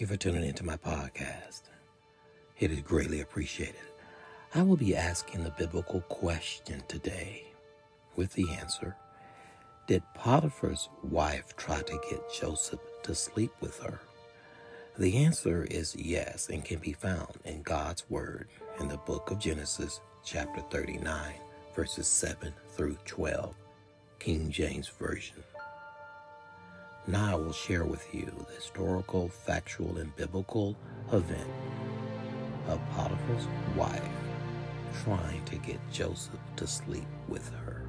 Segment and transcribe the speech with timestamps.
[0.00, 1.64] you for tuning into my podcast.
[2.58, 3.74] It is greatly appreciated.
[4.54, 7.44] I will be asking the biblical question today
[8.16, 8.96] with the answer
[9.86, 14.00] Did Potiphar's wife try to get Joseph to sleep with her?
[14.96, 18.48] The answer is yes and can be found in God's Word
[18.80, 21.34] in the book of Genesis, chapter 39,
[21.76, 23.54] verses 7 through 12,
[24.18, 25.44] King James Version.
[27.06, 30.74] Now I will share with you the historical, factual, and biblical
[31.12, 31.50] event
[32.66, 33.46] of Potiphar's
[33.76, 34.02] wife
[35.04, 37.82] trying to get Joseph to sleep with her.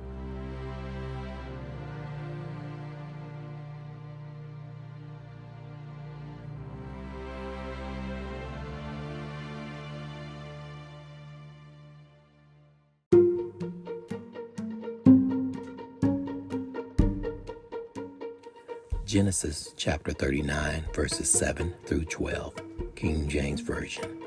[19.06, 22.56] Genesis chapter 39, verses 7 through 12,
[22.96, 24.20] King James Version.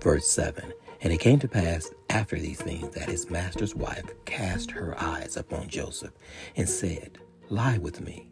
[0.00, 0.72] Verse 7
[1.02, 5.36] And it came to pass after these things that his master's wife cast her eyes
[5.36, 6.12] upon Joseph
[6.56, 7.18] and said,
[7.50, 8.30] Lie with me.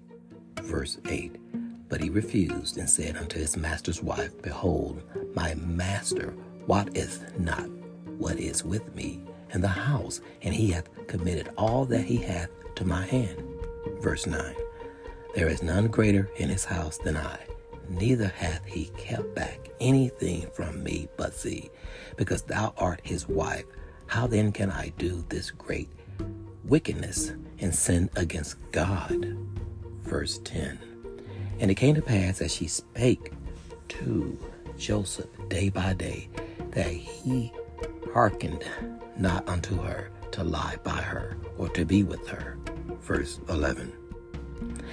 [0.63, 1.37] Verse 8
[1.91, 5.03] But he refused and said unto his master's wife, Behold,
[5.35, 6.33] my master
[6.67, 7.69] wotteth not
[8.17, 9.21] what is with me
[9.51, 13.45] in the house, and he hath committed all that he hath to my hand.
[14.01, 14.55] Verse 9
[15.35, 17.39] there is none greater in his house than I,
[17.89, 21.71] neither hath he kept back anything from me but thee,
[22.17, 23.65] because thou art his wife.
[24.07, 25.89] How then can I do this great
[26.65, 29.37] wickedness and sin against God?
[30.03, 30.79] Verse 10
[31.61, 33.33] And it came to pass as she spake
[33.89, 34.39] to
[34.77, 36.29] Joseph day by day,
[36.71, 37.53] that he
[38.13, 38.65] hearkened
[39.17, 42.59] not unto her to lie by her or to be with her.
[43.01, 43.93] Verse 11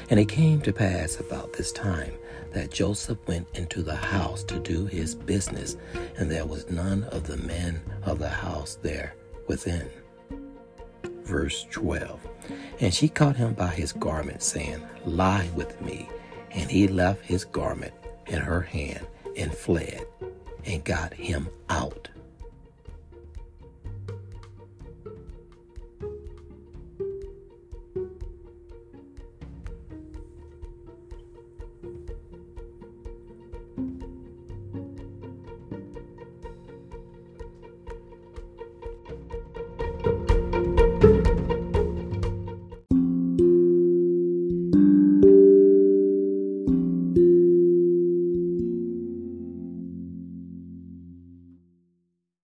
[0.09, 2.13] and it came to pass about this time
[2.51, 5.77] that Joseph went into the house to do his business,
[6.17, 9.15] and there was none of the men of the house there
[9.47, 9.89] within.
[11.23, 12.27] Verse 12
[12.79, 16.09] And she caught him by his garment, saying, Lie with me.
[16.51, 17.93] And he left his garment
[18.25, 19.05] in her hand
[19.37, 20.05] and fled
[20.65, 22.09] and got him out.